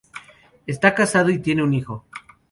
Esta 0.65 0.95
casado 0.95 1.29
y 1.29 1.37
tiene 1.37 1.61
un 1.61 1.75
hijo. 1.75 2.05